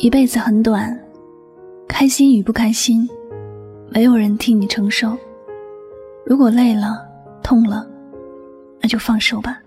[0.00, 0.96] 一辈子很短，
[1.88, 3.08] 开心与不开心，
[3.90, 5.18] 没有人替你承受。
[6.24, 7.04] 如果累了、
[7.42, 7.84] 痛了，
[8.80, 9.58] 那就放手吧。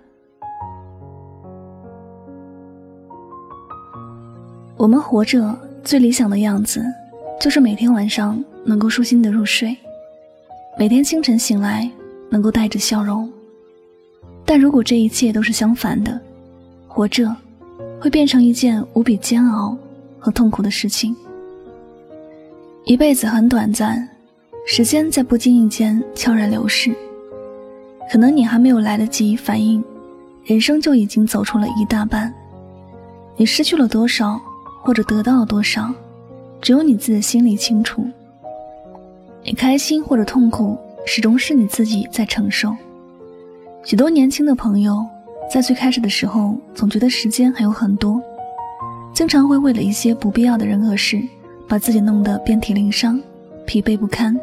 [4.77, 6.81] 我们活着最理想的样子，
[7.37, 9.75] 就是每天晚上能够舒心的入睡，
[10.79, 11.91] 每天清晨醒来
[12.29, 13.29] 能够带着笑容。
[14.45, 16.17] 但如果这一切都是相反的，
[16.87, 17.35] 活着
[17.99, 19.77] 会变成一件无比煎熬。
[20.21, 21.13] 和痛苦的事情。
[22.85, 24.07] 一辈子很短暂，
[24.65, 26.95] 时间在不经意间悄然流逝。
[28.11, 29.83] 可能你还没有来得及反应，
[30.43, 32.33] 人生就已经走出了一大半。
[33.35, 34.39] 你失去了多少，
[34.83, 35.93] 或者得到了多少，
[36.61, 38.05] 只有你自己心里清楚。
[39.43, 42.75] 你开心或者痛苦，始终是你自己在承受。
[43.83, 45.03] 许多年轻的朋友，
[45.51, 48.21] 在最开始的时候，总觉得时间还有很多。
[49.13, 51.21] 经常会为了一些不必要的人和事，
[51.67, 53.21] 把自己弄得遍体鳞伤、
[53.65, 54.35] 疲惫不堪。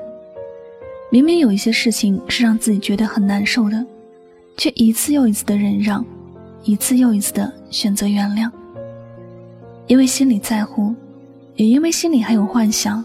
[1.11, 3.85] 明明有一些事情是让自己觉得很难受的，
[4.57, 6.05] 却一次又一次的忍让，
[6.65, 8.51] 一次又一次的选择原谅。
[9.87, 10.95] 因为心里在乎，
[11.57, 13.03] 也因为心里还有幻想，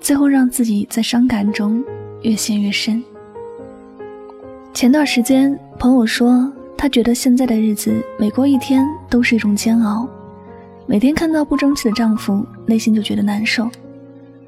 [0.00, 1.82] 最后让自己在伤感中
[2.22, 3.02] 越陷越深。
[4.72, 10.08] 前段时间，朋友说，他觉得现在的日子每过一天都是一种煎熬。
[10.88, 13.68] 每天看到不争气的丈夫，内心就觉得难受。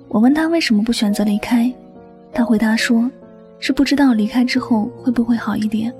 [0.06, 1.70] 我问他为什么不选择离开，
[2.32, 3.10] 他回答说
[3.58, 5.92] ：“是不知道离开之后会不会好一点，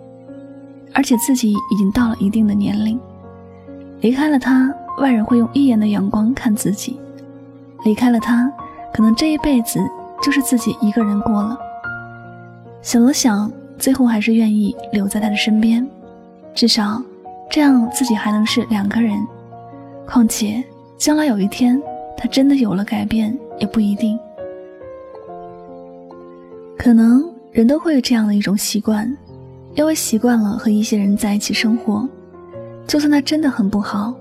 [0.95, 3.01] 而且自己已经到了一定的年龄，
[4.01, 6.95] 离开了他，外人会用异样的眼光看自己；
[7.85, 8.49] 离开了他，
[8.95, 9.81] 可能这一辈子
[10.23, 11.59] 就是自己一个人过了。”
[12.81, 15.85] 想了想，最后还是愿意留在他的身边，
[16.55, 17.03] 至少
[17.51, 19.19] 这样自己还能是两个人。
[20.11, 20.65] 况且，
[20.97, 21.81] 将来有一天
[22.17, 24.19] 他真的有了改变，也不一定。
[26.79, 29.15] 可能人都会有这样的一种习惯，
[29.75, 32.09] 因为习惯了和一些人在一起生活，
[32.87, 34.15] 就算他真的很不好，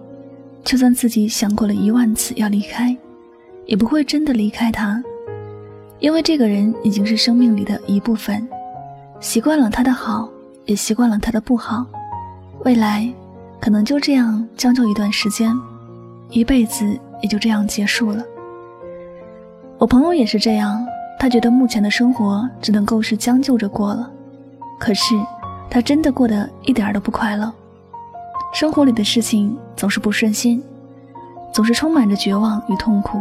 [0.61, 2.95] 就算自己想过了一万次要离开，
[3.65, 5.01] 也不会真的离开他，
[5.99, 8.45] 因为这个人已经是生命里的一部分，
[9.21, 10.27] 习惯了他的好，
[10.65, 11.85] 也习惯了他的不好，
[12.65, 13.09] 未来
[13.61, 15.55] 可能就这样将就一段时间。
[16.29, 16.85] 一辈子
[17.21, 18.23] 也就这样结束了。
[19.77, 20.85] 我朋友也是这样，
[21.19, 24.11] 他觉得目前的生活只能够是将就着过了。
[24.79, 25.15] 可是，
[25.69, 27.51] 他真的过得一点都不快乐。
[28.53, 30.63] 生活里的事情总是不顺心，
[31.53, 33.19] 总是充满着绝望与痛苦。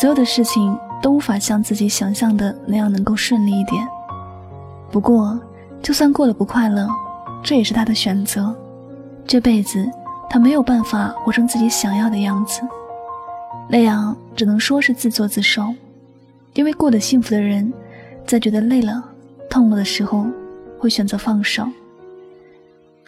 [0.00, 3.86] 所有的事情都无法像自己想象的那样能够顺利一点。
[4.90, 5.38] 不过，
[5.82, 6.88] 就算过得不快乐，
[7.42, 8.54] 这也是他的选择。
[9.26, 9.88] 这辈子。
[10.32, 12.62] 他没有办法活成自己想要的样子，
[13.68, 15.62] 那样只能说是自作自受。
[16.54, 17.70] 因为过得幸福的人，
[18.26, 19.04] 在觉得累了、
[19.50, 20.24] 痛了的时候，
[20.78, 21.68] 会选择放手，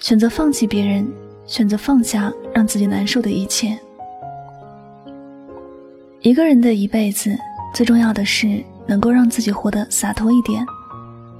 [0.00, 1.10] 选择放弃别人，
[1.46, 3.78] 选择放下让自己难受的一切。
[6.20, 7.34] 一个人的一辈子，
[7.72, 10.62] 最重要的是能够让自己活得洒脱一点。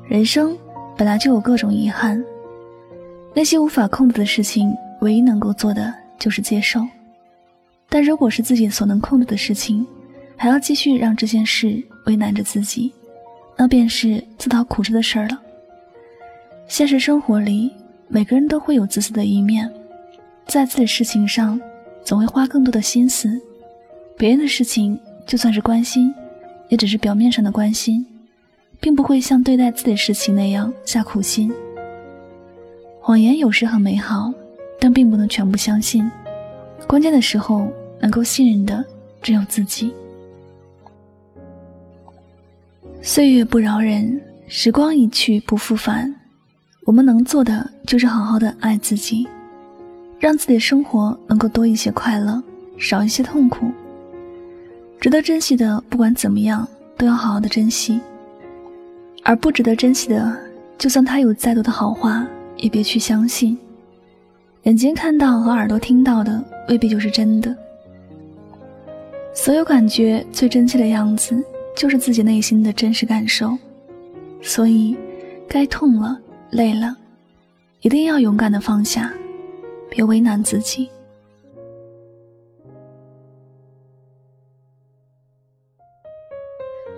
[0.09, 0.56] 人生
[0.97, 2.25] 本来就有各种遗憾，
[3.34, 4.75] 那些无法控制的事情。
[5.04, 6.82] 唯一能够做的就是接受，
[7.91, 9.87] 但如果是自己所能控制的事情，
[10.34, 12.91] 还要继续让这件事为难着自己，
[13.54, 15.38] 那便是自讨苦吃的事儿了。
[16.66, 17.70] 现实生活里，
[18.09, 19.70] 每个人都会有自私的一面，
[20.47, 21.60] 在自己的事情上
[22.03, 23.38] 总会花更多的心思，
[24.16, 26.15] 别人的事情就算是关心，
[26.71, 28.06] 也只是表面上的关心，
[28.81, 31.53] 并不会像对待自己的事情那样下苦心。
[33.03, 34.32] 谎言有时很美好。
[34.84, 36.06] 但并不能全部相信，
[36.87, 37.67] 关键的时候
[37.99, 38.84] 能够信任的
[39.22, 39.95] 只有自己。
[43.00, 46.15] 岁月不饶人，时光一去不复返。
[46.84, 49.27] 我们能做的就是好好的爱自己，
[50.21, 52.42] 让自己的生活能够多一些快乐，
[52.77, 53.72] 少一些痛苦。
[55.01, 58.01] 值得珍惜的，不管怎么样，都要好好的珍惜；
[59.22, 60.36] 而不值得珍惜的，
[60.77, 62.27] 就算他有再多的好话，
[62.59, 63.59] 也别去相信。
[64.65, 67.55] 眼睛看到和耳朵听到的未必就是真的。
[69.34, 71.43] 所有感觉最真切的样子，
[71.77, 73.57] 就是自己内心的真实感受。
[74.41, 74.97] 所以，
[75.47, 76.19] 该痛了、
[76.51, 76.97] 累了，
[77.83, 79.13] 一定要勇敢的放下，
[79.91, 80.89] 别为难自己。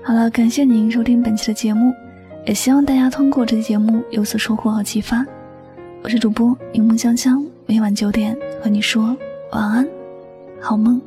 [0.04, 1.92] 好了，感谢您收听本期的节目，
[2.46, 5.26] 也希望大家通过这期节目有所收获和启发。
[6.04, 7.44] 我是主播柠檬香香。
[7.68, 9.16] 每晚九点和你说
[9.50, 9.88] 晚安，
[10.60, 11.02] 好梦。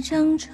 [0.00, 0.48] 掌中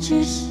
[0.00, 0.49] 只是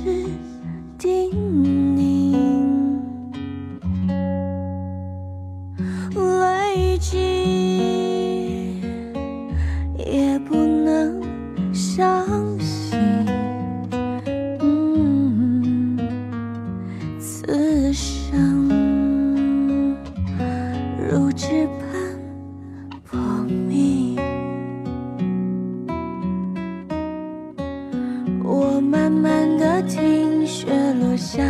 [28.90, 30.66] 慢慢的听雪
[31.00, 31.44] 落下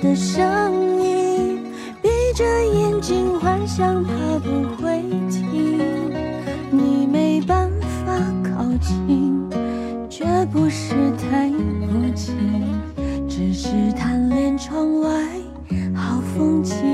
[0.00, 1.62] 的声音，
[2.00, 5.78] 闭着眼睛幻想它不会停。
[6.70, 7.70] 你没办
[8.06, 9.50] 法靠近，
[10.08, 12.34] 绝不是太无情，
[13.28, 15.10] 只是贪恋窗外
[15.94, 16.87] 好风景。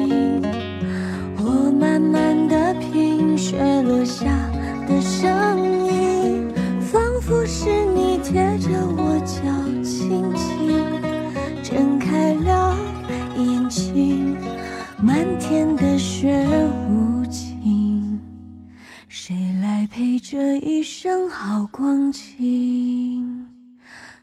[19.97, 23.47] 陪着一生好光景？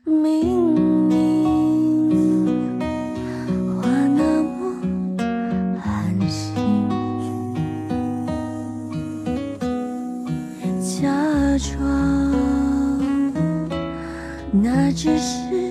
[0.03, 0.75] 明
[1.07, 2.77] 明
[3.77, 4.75] 话那么
[5.81, 6.53] 寒心，
[10.99, 11.07] 假
[11.57, 11.79] 装
[14.51, 15.70] 那只是。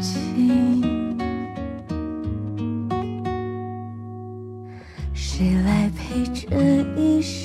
[0.00, 0.82] 情？
[5.12, 7.43] 谁来陪这一生？